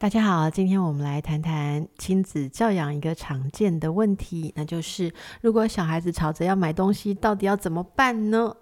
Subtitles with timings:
[0.00, 8.56] 大家好，今天我们来谈谈亲子教养一个常见的问题，那就是如果小孩子吵着要买东西，到底要怎么办呢？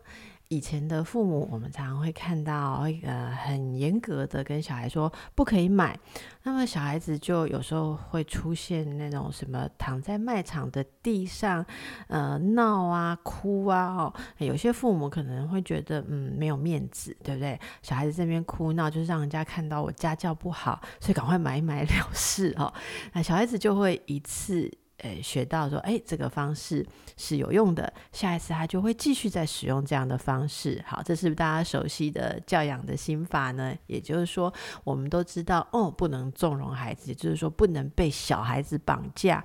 [0.49, 5.99] 以前的父母，我们常常会看到一个很严格的跟小孩说不可以买，
[6.43, 11.65] 那么小孩子就有时候会出现那种什么躺在卖场的地上，
[12.09, 17.61] 呃闹啊哭啊哦，有些父母可能会觉得嗯没有面子，对不对？
[17.83, 22.73] 小孩子这边哭闹就是让人家看到我家教不好，所以赶快买一买 了事哦，
[23.13, 24.73] 那小孩子就会一次。
[24.99, 26.85] 呃，学到说，哎，这个方式
[27.17, 30.83] 是有用的，下一次他就会继续再使用这样的方式。
[30.85, 33.73] 好，这是不是大家熟悉的教养的心法呢？
[33.87, 39.45] 也就是说，我们都知道，哦，不能纵容孩子，也就是说，不能被小孩子绑架。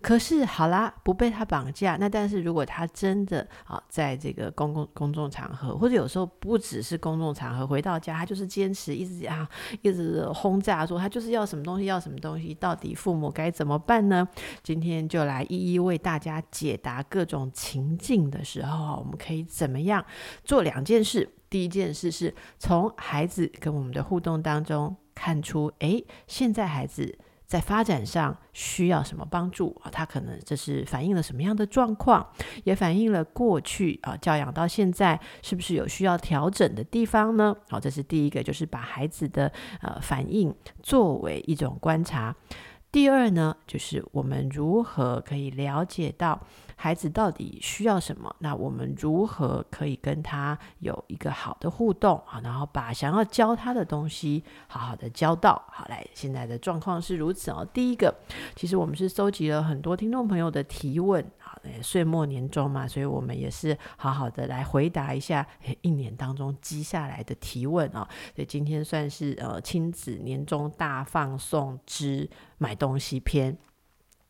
[0.00, 9.46] 可是，好啦，不被他绑架，那但是如果他真的啊，在这个公共公众场合，或者有时候不只是公众场合，回到家，他就是坚持一直啊，
[9.82, 14.26] 一直轰炸说他就是要什么东西，要什么东西，到底父母该怎么办呢？
[14.62, 14.93] 今天。
[15.08, 20.04] 就来一一为大家解答各种情境的时候，我们可以怎么样
[20.44, 21.28] 做两件事？
[21.50, 29.88] 第一件事是从孩子跟我们的互动当中看出，哎，现在孩子在发展上需要什么帮助啊？
[29.88, 32.26] 他可能这是反映了什么样的状况，
[32.64, 37.54] 也反映了过去啊教养到现在是不是有需要调整的地方呢？
[37.68, 42.34] 好，这是第一个，就是把孩子的呃反应作为一种观察。
[42.94, 46.40] 第二呢，就是我们如何可以了解到
[46.76, 48.32] 孩子到底需要什么？
[48.38, 52.40] 那我们如何可以跟他有一个好的互动啊？
[52.44, 55.60] 然后把想要教他的东西好好的教到。
[55.72, 57.66] 好，来，现在的状况是如此哦。
[57.74, 58.14] 第一个，
[58.54, 61.28] 其实我们是收集了很多听众朋友的提问。
[61.82, 65.46] 岁末年终嘛，所以我们也是好好的来回答一下
[65.80, 68.08] 一年当中积下来的提问啊。
[68.34, 73.56] 所以今天算是呃亲子年终大放送之买东西篇。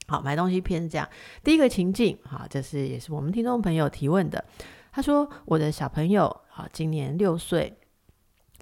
[0.07, 1.09] 好，买东西篇是这样，
[1.43, 4.45] 第一个情境哈，这是也是我们听众朋友提问的。
[4.93, 7.77] 他说：“我的小朋友啊，今年六岁。”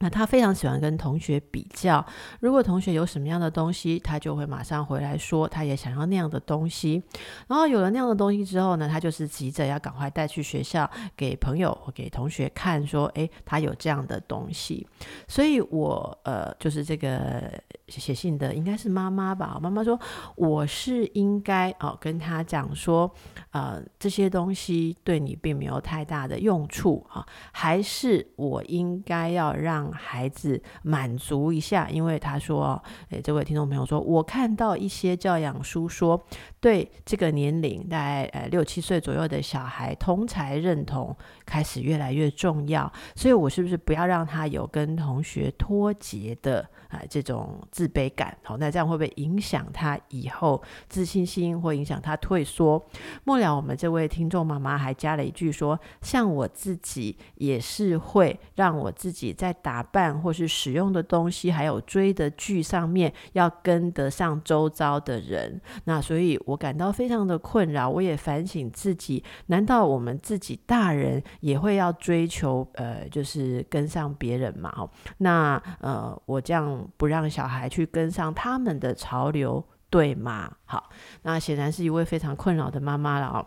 [0.02, 2.04] 那他非常喜欢跟同学比较，
[2.40, 7.00] 如果同学有什么样的东西，他就会马上回来说，他也想要那样的东西。
[7.46, 14.84] 然后有了那样的东西之后呢，他就是急着要赶快带去学校给朋友或给同学看，说，诶，他有这样的东西。
[15.28, 17.52] 所以我呃，就是这个
[17.86, 19.56] 写信的应该是妈妈吧？
[19.62, 19.96] 妈妈说，
[20.34, 23.08] 我是应该哦跟他讲说，
[23.52, 29.91] 呃，这些东西对你并没有太大的用处啊，还是我应该要让。
[29.92, 36.20] 孩子满足一下，因为他说：“诶，这位听众朋友说，我看到一些教养书说，
[36.60, 48.36] 对这个年龄，大概呃六七岁左右的小孩，同才认同开始越来越重要，所以我是不是不要让他有跟同学脱节的啊这种自卑感？
[48.42, 52.84] 好，那这样会不会影响他以后自信心，或影响他退缩？
[53.24, 59.56] 末了，我们这位听众妈妈还加了一句说：像我自己也是会让我自己在。
[59.62, 67.88] 打扮或是使用的东西，还有追的剧上面要跟得上周遭的人，那所以我感到非常的困扰。
[67.88, 74.74] 我也反省自己，难道我们自己大人也会要追求呃，就是跟上别人嘛？
[74.76, 80.56] 哦，那呃，我这样不让小孩去跟上他们的潮流，对吗？
[80.64, 80.90] 好，
[81.22, 83.46] 那显然是一位非常困扰的妈妈了哦。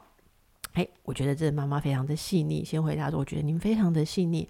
[0.74, 2.64] 哎，我觉得这妈妈非常的细腻。
[2.64, 4.48] 先回答说，我觉得您非常的细腻，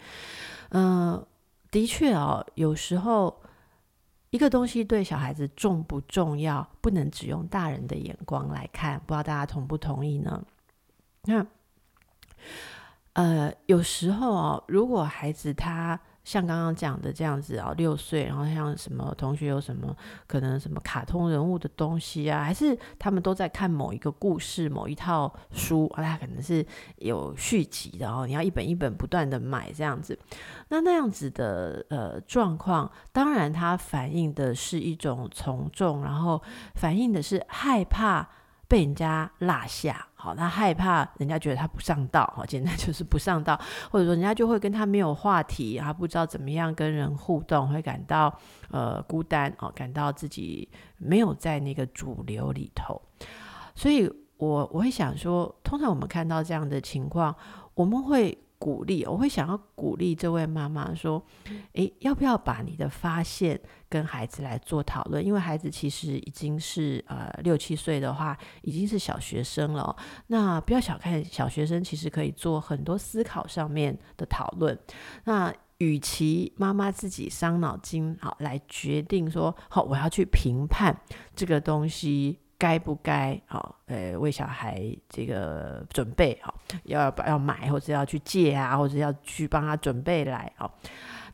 [0.70, 1.26] 嗯、
[1.70, 3.42] 的确哦，有时候
[4.32, 10.44] 一个东西对小孩子重不重要，不能只用大人的眼光来看，不知道大家同不同意呢？
[11.24, 11.46] 那
[13.14, 16.00] 呃，有时候哦，如果孩子他。
[16.26, 19.96] 像刚刚讲的这样子啊，六岁，然后像什么同学有什么
[20.28, 26.66] 可能什么卡通人物的东西啊，还是他们都在看某一个故事、某一套书啊，他可能是
[26.98, 30.18] 有续集的哦，你要一本一本不断的买这样子，
[30.70, 36.42] 那那样子的呃状况，当然它反映的是一种从众，然后
[36.74, 38.28] 反映的是害怕
[38.68, 43.60] 被人家落下，好，他害怕人家觉得他不上道，好，简单 就是不上道，
[43.92, 48.34] 或者说人家就会跟他没有话题，他不知道怎么样跟人互动，会感到
[48.72, 50.68] 呃孤单，哦，感到自己
[50.98, 53.02] 没有在那个主流里头，
[53.76, 57.36] 所以我我会想说，通常我们看到这样的情况，
[57.74, 58.38] 我们会。
[58.58, 61.22] 鼓励，我会想要鼓励这位妈妈说
[61.76, 63.60] ：“诶，要不要把你的发现
[63.96, 65.26] 跟孩子来做讨论？
[65.26, 69.96] 因为孩子其实已经是呃六七岁的话，已经是小学生了。
[70.28, 74.78] 那不要小看小学生，其实可以做很多思考上面的讨论。
[75.24, 80.94] 那与其妈妈自己伤脑筋，好来决定说，好我要去评判
[81.34, 83.82] 这个东西。”该不该好？
[83.88, 86.56] 呃，为小孩这个准备好，
[86.86, 90.74] 要要买或者要去借啊，或者要去帮他准备来好，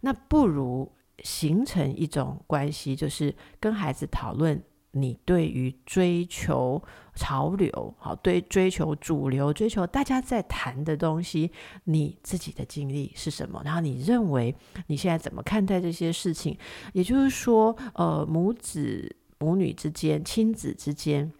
[0.01, 0.91] 那不如
[1.23, 6.81] 形成一种关系，就是跟孩子讨论你对于追求
[7.15, 11.51] 潮流，好，对追求主流，追求大家在谈的东西，
[11.85, 13.61] 你自己的经历是什么？
[13.63, 14.55] 然后你认为
[14.87, 16.57] 你现在怎么看待这些事情？
[16.93, 19.15] 也就是说，呃，母子。
[19.43, 21.33] 母女之间、亲子之间，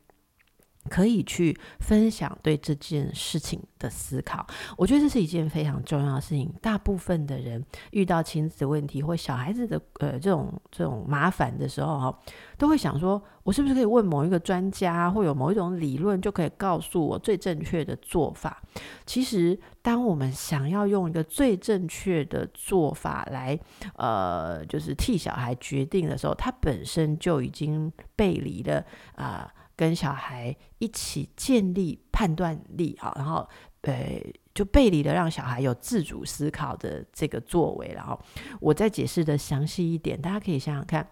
[0.90, 4.46] 可以去分享对这件事情的思考。
[4.78, 6.52] 我觉得这是一件非常重要的事情。
[6.62, 12.20] 大部分的人遇到亲子问题或小孩子的呃这种这种麻烦的时候，哈，
[12.58, 18.62] 都会想说：我是不是可以问某一个专家，或有某一种理论，就可以告诉我最正确的做法？
[19.06, 23.60] 其实，当我们想要用一个最正确的做法来，
[23.98, 28.84] 呃，就是替小孩决定的时候，他本身就已经背离了
[29.16, 29.52] 啊。
[29.82, 33.50] 跟小孩一起建立判断力啊，然后
[33.82, 34.22] 呃，
[34.54, 37.92] 就背离了让小孩有自主思考的这个作为。
[37.96, 38.20] 然后
[38.60, 41.08] 我再解释的详细一点，大家可以想想看，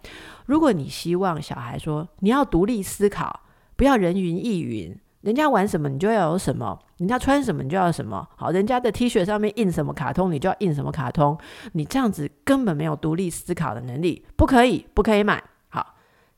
[0.45, 3.39] 如果你希望小孩说你要独立思考，
[3.75, 11.35] 不要人云亦云，人家玩什么你就要有什么，人家穿什么你就要什么，好，人家的 T 恤上面印什么卡通你就要印什么卡通，
[11.71, 15.43] 你这样子根本没有独立思考的能力，不可以，不可以买。
[15.69, 15.95] 好，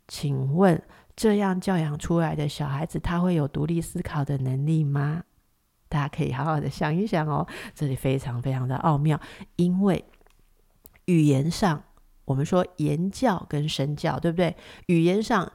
[0.08, 0.82] 请问。
[1.16, 5.24] 这样教养出来的小孩子，他会有独立思考的能力吗？
[5.90, 7.46] 大家可以好好的想一想哦。
[7.76, 9.20] 这里非常非常的奥妙，
[9.58, 10.06] 因为
[11.06, 11.84] 语言上，
[12.26, 14.56] 我们说言教跟身教，对不对？
[14.86, 15.52] 语言上，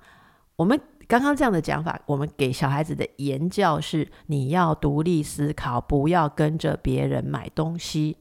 [0.56, 8.18] 我们刚刚这样的讲法，我们给小孩子的言教是你要独立思考，不要跟着别人买东西。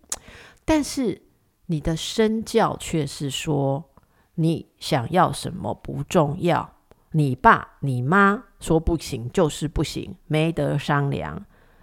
[0.63, 1.21] 但是
[1.65, 3.91] 你的身教却是说，
[4.35, 6.74] 你想要什么不重要。
[7.15, 11.33] 你爸你妈说不行就是不行，没得商量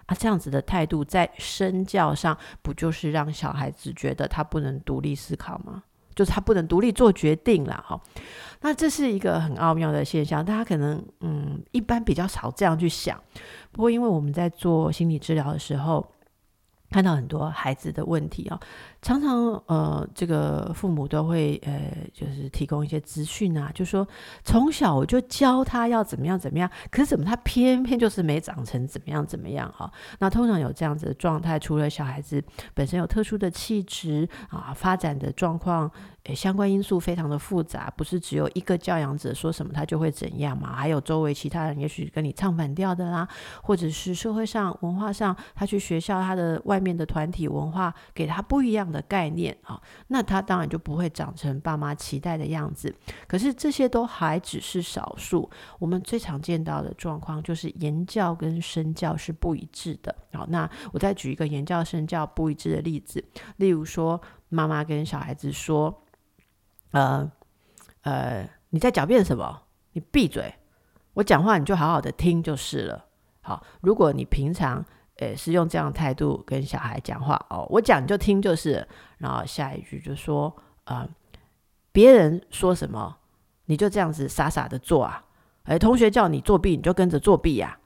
[0.05, 0.15] 啊！
[0.15, 5.81] 这样子的态度在身教上，不就是让小孩子觉得他不能独立思考吗？
[6.13, 7.99] 就是他不能独立做决定了哈。
[8.61, 13.19] 那这是一个很奥妙的现象，大家可能嗯一般比较少这样去想。
[13.71, 16.07] 不过因为我们在做心理治疗的时候，
[16.93, 18.59] 看到很多孩子的问题啊。
[19.01, 24.07] 常常呃，这个父母都会呃，就是提供一些资讯啊，就说
[24.43, 29.91] 从小我就教他要怎么样怎么样，可是怎么他偏偏就是没长成怎么样怎么样哈？
[30.19, 32.41] 那通常有这样子的状态，除了小孩子
[32.75, 35.91] 本身有特殊的气质啊，发展的状况，
[36.33, 40.73] 相关因素非常的复杂，不是只有一个教养者说什么他就会怎样嘛？
[40.73, 43.27] 还有周围其他人也许跟你唱反调的啦，
[43.61, 52.95] 或者是社会上文化上，他去学校他的外面的团体文化给他不一样的概念啊，那他当然就不会长成爸妈期待的样子。
[53.27, 60.15] 可是这些都还只是少数，我们最常见到的状况就是言教跟身教是不一致的。
[60.31, 63.21] 好，那我再举一个言教身教不一致的例子，
[63.57, 66.01] 例如说，妈妈跟小孩子说
[66.93, 67.31] ：“呃
[68.01, 69.61] 呃，你在狡辩什么？
[69.91, 70.55] 你闭嘴！
[71.13, 73.05] 我讲话你就好好的听就是了。”
[73.45, 74.83] 好，如果你平常。
[75.17, 78.85] 诶，是用这样的态度跟小孩讲话哦，我讲你就听就是，
[79.19, 80.47] 然后下一句就说
[80.85, 81.09] 啊、呃，
[81.91, 83.15] 别人说什么
[83.65, 85.23] 你就这样子傻傻的做啊，
[85.65, 87.85] 诶，同学叫你作弊你就跟着作弊呀、啊，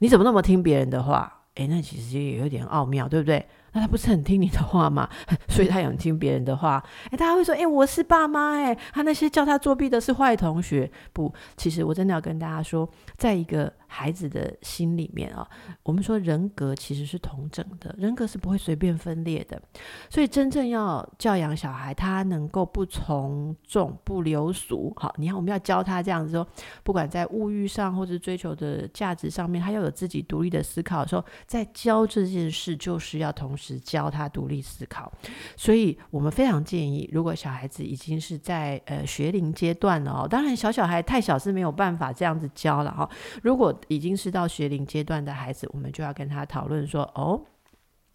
[0.00, 1.44] 你怎么那么听别人的话？
[1.54, 3.48] 诶，那其实也有点奥妙，对不对？
[3.72, 5.08] 那他不是很听你的话吗？
[5.48, 6.82] 所以他想听别人的话。
[7.10, 10.90] 诶，大家会说，诶，我是爸妈，诶，他那些叫他作弊的是坏同学。
[11.12, 13.72] 不，其实我真的要跟大家说，在一个。
[13.92, 15.48] 孩子的心里面啊，
[15.84, 19.62] 我们说人格其实是同整的，人格是不会随便分裂的。
[20.10, 24.92] 所以真正要教养小孩，他能够不从众、不流俗。
[24.96, 26.44] 好，你看我们要教他这样子说，
[26.82, 33.52] 不管在物欲上或者追求的价值上面，他要有自己独立的思考的时候，在教这件事，就是要同。
[33.54, 35.12] 时教他独立思考。
[35.56, 43.08] 所以我们非常建议，如果小孩子已经是在呃学龄阶段了哦，当然小小孩太小是没有办法这样子教了哈。
[43.42, 47.40] 如果已经是到学龄阶段的孩子，我们就要跟他讨论说哦。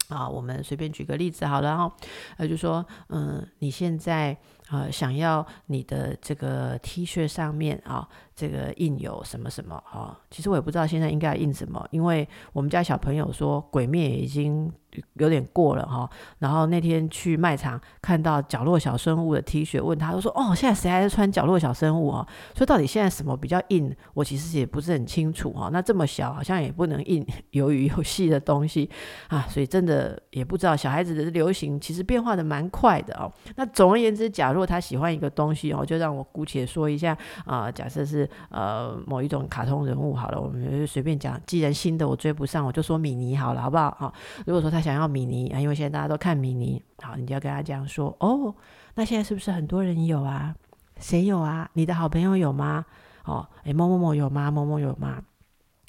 [0.10, 1.94] 啊，我们随便举个例子好了哈，
[2.38, 4.38] 呃，就说，嗯，你现在
[4.70, 10.16] 呃想要你的这个 T 恤上面啊，这个印有什么什么啊？
[10.30, 14.72] 其实我也不知道现在应该印什么，因为我们家小朋友说鬼灭已经。
[15.16, 22.26] 有点过了哈，然后那天去卖场看到角落小生物的 T 恤，问他，就说：“哦，现在谁还在穿角落小生物啊？”
[22.56, 23.96] 所以到底现在什么比较硬？
[24.16, 25.70] 我其实也不是很清楚哈。
[25.72, 28.90] 那这么小，好像也不能印鱿鱼游戏的东西
[29.28, 33.32] 啊，所以真的也不知道小孩子的流行其实变化的蛮快的哦。
[33.56, 37.16] 那总而言之，假若他喜欢一个东西哦，就让我姑且说一下
[37.46, 41.40] 啊，假设是呃某一种卡通人物好了，我们就随便讲。
[41.46, 43.90] 既然新的我追不上，我就说米妮好了，好不好？
[44.00, 44.12] 啊，
[44.48, 44.82] 如果说他。
[44.88, 48.56] 想要米妮啊，因为现在大家都看米妮，好，你就要跟他讲说，哦，
[48.96, 50.56] 那现在是不是很多人有啊？
[50.98, 51.70] 谁有啊？
[51.74, 52.86] 你的好朋友有吗？
[53.26, 54.50] 哦，诶，某某某有吗？
[54.50, 55.22] 某某有吗？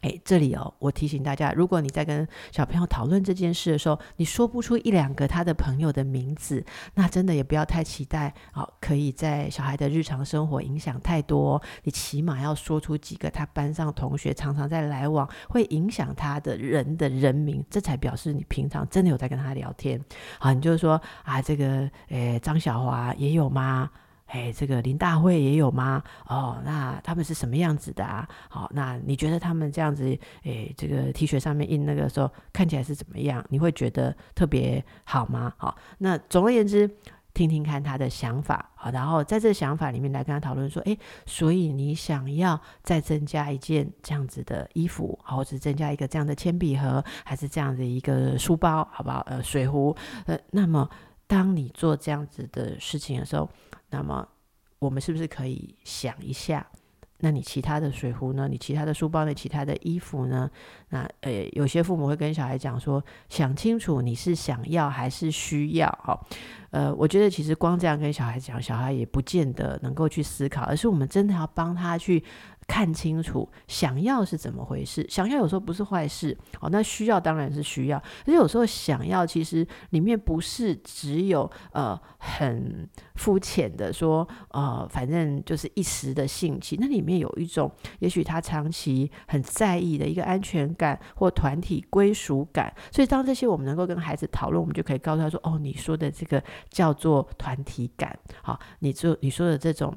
[0.03, 6.65] 哎，这里哦，我提醒大家，如果你在跟小朋友讨论这件事的时候，你说不出一两个他的朋友的名字，
[6.95, 11.61] 那真的也不要太期待，哦，可以在小孩的日常生活影响太多。
[11.83, 20.01] 你起码要说出几个他班上同学常常在来往，会影响他的人的人名，这才表示你平常真的有在跟他聊天。
[20.39, 23.91] 好，你就是说啊，这个，诶，张小华也有吗？
[24.29, 26.03] 哎，这个林大会也有吗？
[26.27, 28.29] 哦，那他们是什么样子的啊？
[28.49, 30.05] 好、那你觉得他们这样子，
[30.45, 33.45] 哎，这个 T 恤上面印那个时候看起来是怎么样？
[33.49, 35.55] 你会觉得特别好吗？
[35.57, 36.87] 好、那总而言之，
[37.33, 40.95] 听听看他的想法，好，然后在这想法里面来跟他讨论说，哎，
[41.25, 49.25] 所以你想要再增加一件这样子的衣服，或者增加一个这样的铅笔盒，还是这样的一个书包，好不好？
[49.27, 50.87] 呃，水壶，呃，那么
[51.27, 53.49] 当你做这样子的事情的时候。
[53.91, 54.27] 那么，
[54.79, 56.67] 我们是不是可以想一下？
[57.21, 58.47] 那你其他的水壶呢？
[58.49, 59.35] 你其他的书包呢？
[59.35, 60.49] 其他的衣服呢？
[60.91, 65.91] 那呃，有些父母会跟小孩讲说：想清楚你是想要还是需要？
[66.01, 66.21] 哈，
[66.71, 72.23] 呃，我觉得其实光这样跟小孩讲，小孩也不见得能够去思考，而是我们真的要帮他去。
[72.69, 99.97] 看清楚想要是怎么回事，想要有时候不是坏事哦，那需要当然是需要，可是有时候想要其实里面不是只有呃很肤浅的说呃反正就是一时的兴起，那里面有一种也许他长期很在意的一个安全感或团体归属感，所以当这些我们能够跟孩子讨论，我们就可以告诉他说哦，你说的这个叫做团体感，好，你做你说的这种。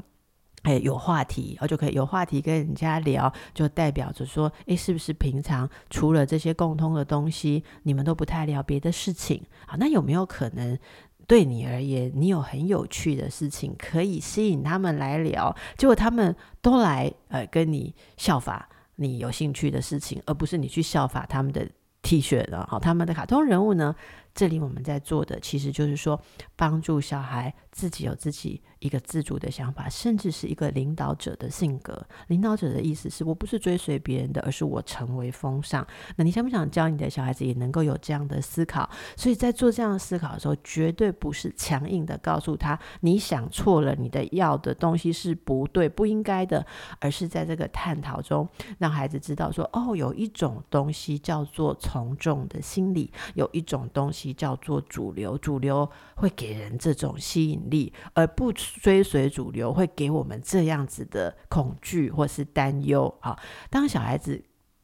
[0.63, 9.41] 哎，有话题，然后就可以有话题跟人家聊，就代表着说，哎，是不是平常除了这些共通的东西，你们都不太聊别的事情？
[9.65, 10.77] 好，那有没有可能
[11.25, 15.56] 对你而言，你有很有趣的事情可以吸引他们来聊？
[15.77, 21.68] 结果他们都来呃跟你效法你有兴趣的事情，而不是你去效法他们的
[22.03, 22.68] T 恤了。
[22.70, 23.96] 好，他们的卡通人物呢？
[24.34, 26.20] 这里我们在做的，其实就是说，
[26.56, 28.62] 帮助小孩自己有自己。
[28.82, 32.04] 一个自主的想法，甚至是一个领导者的性格。
[32.30, 35.86] 领导者的意思是我不是追随别人的，而是我成为风尚。
[36.16, 38.90] 那你想不想教你的小孩子也能够有这样的思考？
[39.16, 46.66] 所以在做这样的思考的时候，绝对不是强硬的告诉他你想错了，你的要的东西是不对、不应该的，
[47.00, 58.54] 而是在这个探讨中，让孩子知道说：哦，有一种东西叫做从众的心理，有一种东西叫做主流，主流会给人这种吸引力，而不。
[58.82, 63.13] 追随主流会给我们这样子的恐惧或是担忧。
[63.22, 64.44] 好，当小孩子。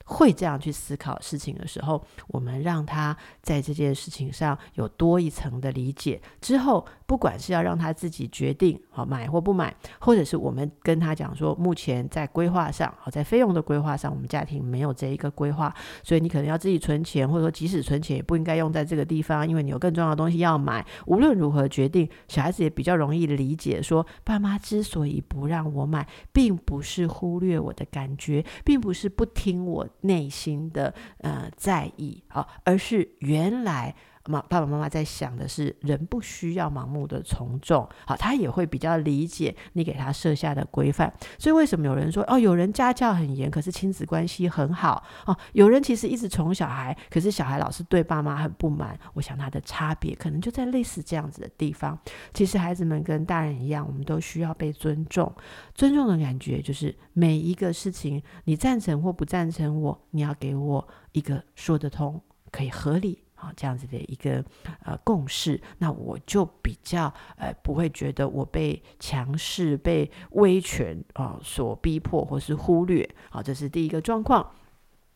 [0.09, 6.21] 会这样去思考事情的时候，我们让他在这件事情上有多一层的理解。
[6.39, 15.73] 之后，不管是要让他自己决定好买或不买，或者是我们跟他讲说，目前在规划上，好在费用的规划上，我们家庭没有这一个规划，
[16.03, 20.85] 所以你可能要自己存钱，或者说即使存钱也不应该用在这个地方，因为你有更重要的东西要买。
[21.05, 29.87] 无论如何决定，小孩子也比较容易理解说，爸妈之所以不让我买，并不是忽略我的感觉，并不是不听我。
[30.01, 33.95] 内心的呃在意，好，而是原来。
[34.27, 41.11] 妈，爸爸妈妈在想的是，人不需要盲目的从众，好，他也会比较理解你给他设下的规范。
[41.39, 45.37] 所以为什么有人说哦，有人家教很严，可是亲子关系很好哦？
[45.53, 48.99] 有人其实一直宠小孩，可是小孩老是对爸妈很不满。
[49.13, 51.97] 我想他的差别可能就在类似这样子的地方。
[52.33, 55.33] 其实孩子们跟大人一样，我们都需要被尊重。
[55.73, 63.26] 尊重的感觉就是每一个事情，你赞成或不赞成我，你要给我一个说得通、可以合理。
[63.37, 64.43] 啊，这样子的一个
[64.83, 73.07] 呃共识，那我就比较呃不会觉得我被强势、被威权啊、所逼迫或是忽略。
[73.29, 74.51] 好，这是第一个状况。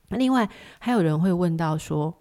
[0.10, 0.50] 那另外
[0.80, 2.21] 还有人会问到说，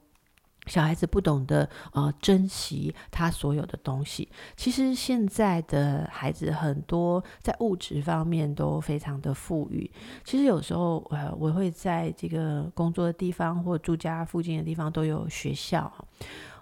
[0.70, 4.26] 小孩子不懂得呃珍惜他所有的东西。
[4.56, 9.90] 其实现在的孩子很多在物质方面都非常的富裕。
[10.24, 15.92] 其实有时候呃我会在这个工作的地方或住家附近的地方都有学校。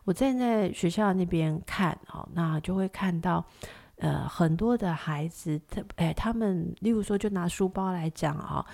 [0.04, 3.44] 我站在学校那边看哦，那就会看到
[3.98, 8.64] 呃很多的孩子，他哎他们例如说就拿书包来讲啊。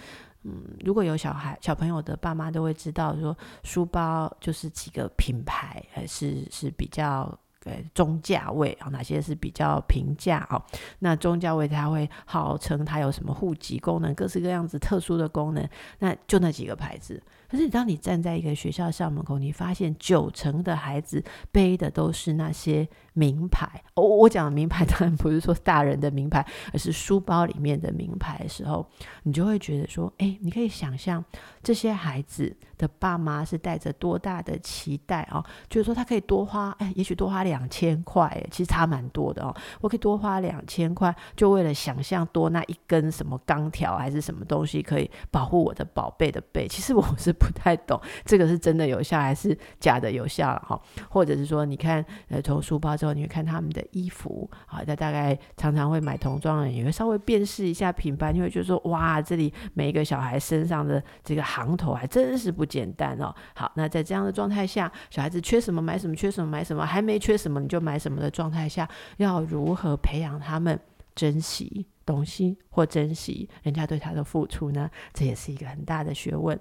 [0.44, 10.62] 嗯，如果有小孩、小朋友的爸妈都会知道，说书包就是几个品牌，还是是比较呃中价位啊，哪些是比较平价哦？
[10.98, 15.66] 那中价位它会号称它有什么户籍功能，各式各样子特殊的功能，
[15.98, 17.22] 那就那几个牌子。
[17.48, 23.68] 可是，当你站在一个学校校门口，你发现九成的孩子背的都是那些名牌。
[23.94, 28.86] 哦，我讲的名牌 当然不是说大人的名牌，而是书包里面的名牌的时候，
[29.22, 31.24] 你就会觉得说，哎，你可以想象
[31.62, 39.54] 这些孩子的爸妈是带着多大的期待哦，就是说他可以多花，哎，也许多花两千块，其实差蛮多的哦。
[39.80, 46.66] 我可以多花两千块，就为了想象多那一根什么钢条还是什么东西，可以保护我的宝贝的背。
[46.66, 47.32] 其实我是。
[47.44, 50.80] 不太懂这个是真的有效还是假的有效了哈？
[51.10, 63.34] 或者是说，你看，呃，从书包之后，你会看他们的衣服啊，他大概常常会买童装的人，也会稍微辨识一下品牌，你会觉得说，哇，这里每一个小孩身上的这个行头还真是不简单哦。
[63.54, 70.80] 好，那在这样的状态下，小孩子缺什么买什么，缺什么买什么，还没缺什么你就买什么的状态下，要如何培养他们
[71.14, 74.90] 珍惜东西或珍惜人家对他的付出呢？
[75.12, 76.58] 这也是一个很大的学问。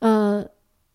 [0.00, 0.44] 呃，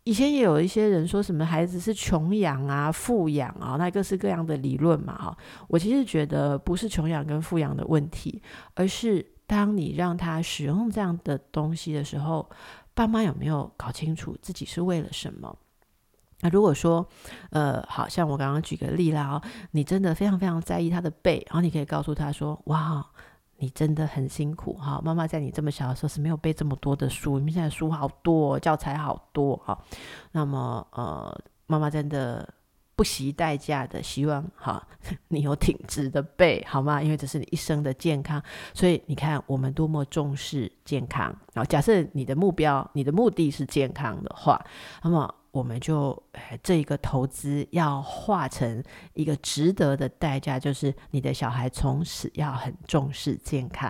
[0.06, 5.38] 以前也有一些人说什么孩子是穷养啊、富养啊，那各式各样的理论嘛，哈。
[5.68, 8.40] 我其实觉得不是穷养跟富养的问题，
[8.76, 12.48] 而是当你让他使用这样的东西的时候，
[12.94, 15.58] 爸妈有没有搞清楚自己是为了什么？
[16.42, 17.08] 那如果说，
[17.50, 23.04] 呃，好像我刚刚举个例啦，哦，你真的非常非常在意他的背，然后你可以告诉他说，哇。
[23.58, 29.78] 你真的很辛苦哈，妈妈在你这么小的时候是没有背这么多的书，你们现在书好多，教材好多哈。
[30.32, 32.48] 那么呃，妈妈真的
[32.96, 34.86] 不惜代价的希望哈，
[35.30, 37.02] 你有挺直的背好吗？
[37.02, 38.42] 因为这是你一生的健康，
[38.74, 41.36] 所以你看我们多么重视健康。
[41.54, 44.64] 然后假设你的目标、你的目的是健康的话，
[45.04, 45.34] 那么。
[45.56, 46.22] 我们就
[46.62, 53.90] 这一个投资要化成一个值得的代价，就是你的小孩从此要很重视健康，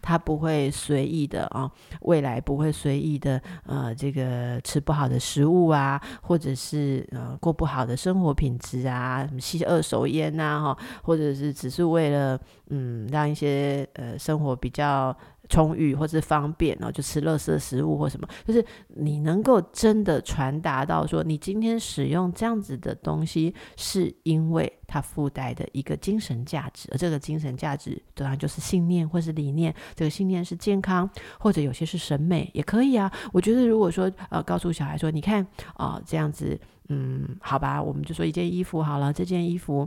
[0.00, 1.70] 他不会随意的啊，
[2.00, 15.14] 未来不会随意的呃，这个吃不好的食物啊，或者是呃过不好的生活品质啊，吸二手烟呐哈，或者是只是为了嗯让一些呃生活比较。
[15.52, 29.74] 充裕或是方便，然后就吃垃圾食物或什么，就是你能够真的传达到说，你今天使用这样子的东西，是因为它附带的一个精神价值，而这个精神价值当然就是信念或是理念。
[29.94, 31.06] 这个信念是健康，
[31.38, 33.12] 或者有些是审美也可以啊。
[33.30, 39.86] 我觉得如果说呃，告诉小孩说，你看啊、这样子，嗯，好吧，我们就说一件衣服好了，这件衣服，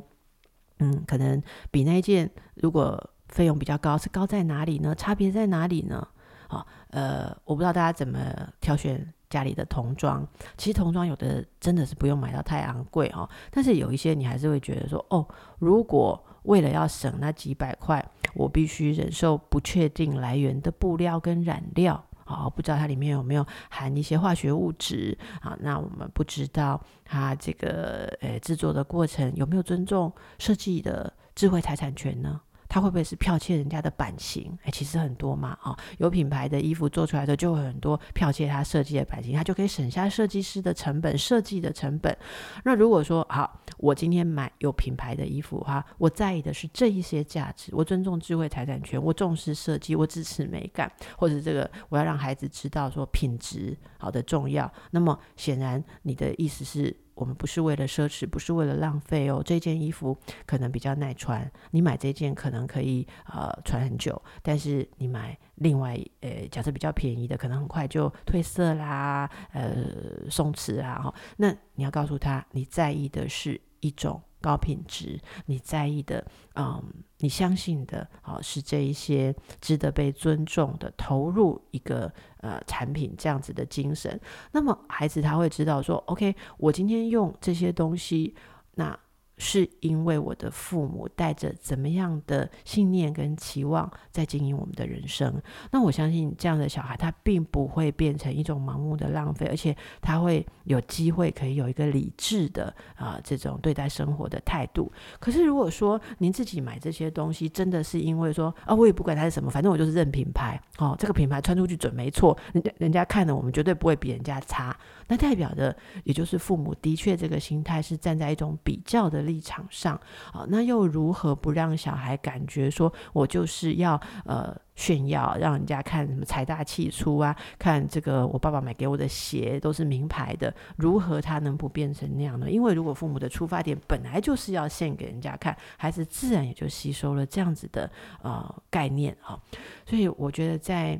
[0.77, 3.09] 嗯，可能比那件如果。
[3.29, 4.93] 费用比较高，是高在哪里呢？
[4.95, 6.07] 差别在哪里呢？
[6.47, 8.19] 好，呃，我不知道大家怎么
[8.61, 10.25] 挑选家里的童装。
[10.57, 18.03] 其实童装有的真的是不用买到太昂贵哦，但是有一些你还是会觉得说，哦，如果为了要省那几百块，
[18.35, 25.57] 我必须忍受不确定来源的布料跟染料，啊，不知道它里面有没有含一些化学物质啊？
[25.59, 32.39] 那我们不知道它这个呃制作的过程有没有尊重设计的智慧财产权呢？
[32.67, 34.57] 它会不会是剽窃人家的版型？
[34.63, 42.15] 哎，其实很多嘛，哦，有品牌的衣服做出来的就会很多剽窃他设计的版型，他就可以省下设计师的成本、设计的成本。
[42.63, 54.71] 那如果说好，我今天买有品牌的衣服哈，我在意的是这一些价值，我尊重智慧财产权，我重视设计，我支持美感，或者这个我要让孩子知道说品质好的重要。
[54.91, 56.95] 那么显然你的意思是。
[57.15, 59.41] 我们不是为了奢侈，不是为了浪费哦。
[59.43, 64.21] 这件衣服可能比较耐穿，你买这件可能可以呃穿很久。
[64.43, 71.01] 但是你买另外呃，假设比较便宜的，可能很快就褪色啦，呃松弛啊。
[71.01, 76.23] 哈，那你要告诉他，你在意的是一种高品质，你在意的，
[76.55, 76.83] 嗯，
[77.17, 88.35] 你相信的，哦，是这一些值得被尊重的，投入一个呃产品这样子的精神，那么孩子他会知道说，OK，我今天用这些东西，
[88.75, 88.99] 那。
[89.37, 104.91] 是因为我的父母带着怎么样的信念跟期望在经营我们的人生，那我相信这样的小孩他并不会变成一种盲目的浪费，而且他会有机会可以有一个理智的啊、这种对待生活的态度。
[105.19, 114.75] 可是如果说您自己买这些东西真的是因为说啊我也不管它是什么，反正我就是认品牌哦，这个品牌穿出去准没错，人家人家看了我们绝对不会比人家差，
[115.07, 119.99] 那代表的也就是父母的确这个心态是站在一种比较的立场上
[120.31, 127.35] 啊，那又如何不让小孩感觉说我就是要呃炫耀，让人家看什么财大气粗啊？
[127.57, 132.49] 看这个我爸爸买给我的鞋都是名牌的，如何他能不变成那样呢？
[132.49, 137.89] 因为如果父母的出发点本来就是要献给人家看，孩子自然也就吸收了这样子的
[138.21, 139.39] 呃概念啊。
[139.85, 140.99] 所以我觉得在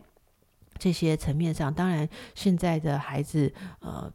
[0.77, 4.11] 这些层面上，当然现在的孩子呃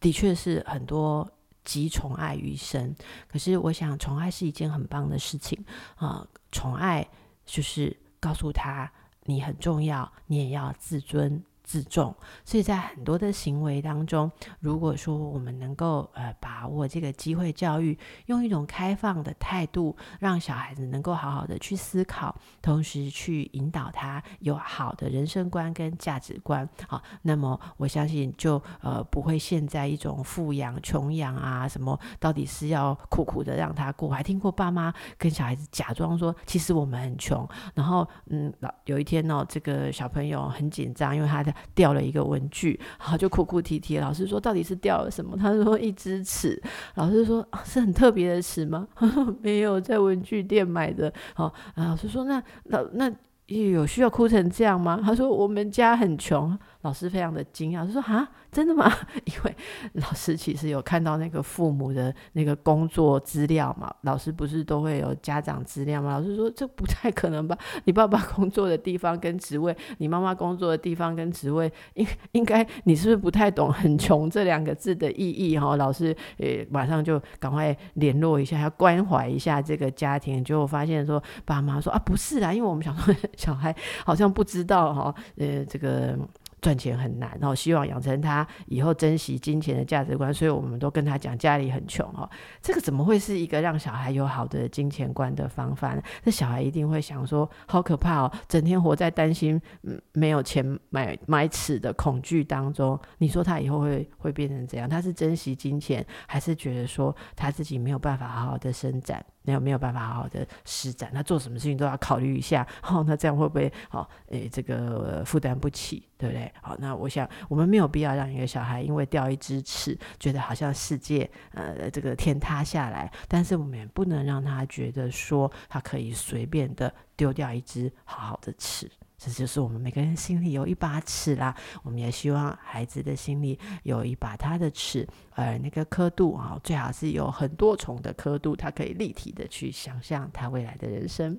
[0.00, 1.30] 的确是很多。
[1.64, 2.96] 集宠爱于身，
[3.30, 5.62] 可是我想宠爱是一件很棒的事情
[5.96, 6.26] 啊！
[6.50, 7.06] 宠爱
[7.44, 8.90] 就是告诉他
[9.24, 11.44] 你很重要，你也要自尊。
[11.68, 41.54] 自重，所以在很多的行为当中，如果说我们能够呃把握这个机会教育，用一种开放的态度，让小孩子能够好好的去思考，同时去引导他有好的人生观跟价值观，好，那么我相信就呃不会陷在一种富养穷养啊，什么到底是要苦苦的让他过，我还听过爸妈跟小孩子假装说，其实我们很穷，然后嗯，老有一天呢，这个小朋友很紧张，因为他的。
[41.74, 43.98] 掉了一个文具，好就哭哭啼啼。
[43.98, 46.60] 老师说：“到底是掉了什么？” 他说：“一只尺。”
[46.96, 48.86] 老师说：“是很特别的尺吗？”
[49.42, 51.12] 没有，在文具店买的。
[51.34, 53.12] 好，老师说：“那那那
[53.48, 58.90] 有需要哭成这样吗？” 他说：“我们家很穷。”老师非常的惊讶，就说：“哈，真的吗？”
[59.26, 59.56] 因为
[59.94, 66.12] 老师其实有看到那个父母的那个工作资料嘛，老师不是都会有家长资料吗？
[66.18, 67.58] 老师说：“这不太可能吧？
[67.84, 83.74] 你爸爸工作的地方跟职位，你妈妈工作的地方跟职位，应应该你是不是不太懂‘很穷’这两个字的意义？”哈，老师呃马上就赶快联络一下，要关怀一下这个家庭，结果发现说爸妈说：“啊，不是啊，因为我们想说小孩
[84.04, 86.18] 好像不知道哈，呃，这个。”
[86.60, 92.28] 赚钱很难，然后希望养成他以后珍惜金钱的价值观，所以我们都跟他讲家里很穷哈，
[92.60, 96.02] 这个怎么会是一个让小孩有好的金钱观的方法呢？
[96.24, 102.98] 那小孩一定会想说，好可怕哦，整天活在担心嗯没有钱买买尺的恐惧当中。
[103.18, 104.88] 你说他以后会会变成怎样？
[104.88, 109.24] 他是珍惜金钱，还是觉得说他自己没有办法好好的伸展？
[109.48, 112.66] 没有没有办法好好的施展，他做什么事情都要考虑一下。
[112.82, 114.06] 好、哦，那这样会不会好？
[114.26, 116.52] 诶、这个、负担不起，对不对？
[116.60, 123.10] 好，那我想我们没有必要让一个小孩因为掉一只齿，觉得好像世界呃这个天塌下来。
[123.26, 128.90] 但是我们也不能让他觉得说他可以随便的丢掉一只好好的齿。
[129.18, 131.52] 这就是我们每个人心里有一把尺啦，
[131.82, 135.04] 我们也希望孩子的心里有一把他的尺，
[135.34, 141.38] 呃，那个刻度啊，最好是有很多重的刻度，他可以立体的去想象他未来的人生。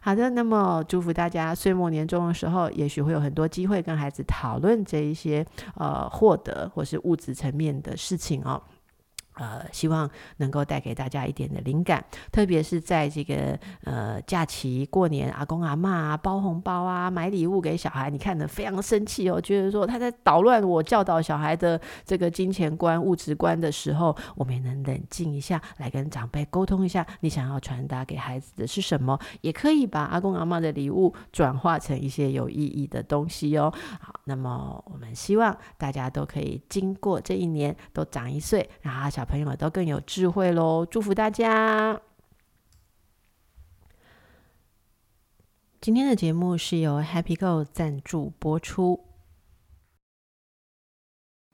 [0.00, 5.46] 好的，那么祝福大家岁末年终的时候，也许会有很多机会跟孩子讨论这一些
[5.76, 8.60] 呃获得或是物质层面的事情哦。
[9.34, 33.74] 呃，希望能够带给大家一点的灵感，特别是在这个呃假期过年，阿公阿嬷啊包红包啊，买礼物给小孩，你看的非常生气哦，觉得说他在捣乱我教导小孩的这个金钱观、物质观的时候，我们也能冷静一下，来跟长辈沟通一下，你想要传达给孩子的是什么，也可以把阿公阿嬷的礼物转化成一些有意义的东西哦。
[34.00, 39.23] 好，那么我们希望大家都可以经过这一年都长一岁，然后小。
[39.24, 40.84] 朋友们都更有智慧喽！
[40.86, 42.00] 祝福大家。
[45.80, 49.04] 今天的节目是由 Happy Go 赞助播出。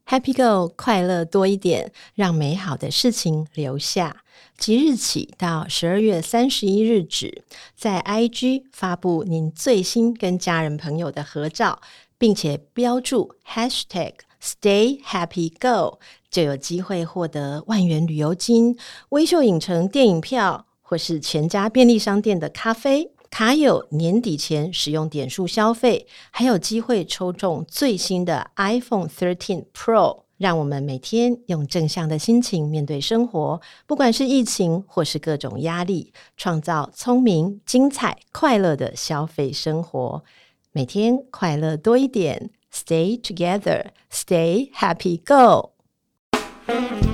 [0.07, 4.25] Happy Go 快乐多一点，让美好的事情留下。
[4.57, 11.81] 即日起到十二月三十一日止，在 IG 发布您最新跟家人朋友的合照，
[12.19, 15.99] 并且标注 Hashtag Stay Happy Go。
[16.31, 18.77] 就有机会获得万元旅游金、
[19.11, 23.11] 微秀影城电影票，或是全家便利商店的咖啡。
[23.31, 30.23] 卡友年底前使用点数消费，还有机会抽中最新的 iPhone 13 Pro。
[30.37, 40.25] 让我们每天用正向的心情面对生活，不管是疫情或是各种压力，创造聪明、精彩、快乐的消费生活。
[40.73, 45.80] 每天快乐多一点，Stay together, Stay happy, go。
[46.71, 47.10] Thank you.